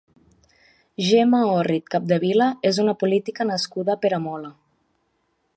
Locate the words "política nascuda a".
3.05-4.01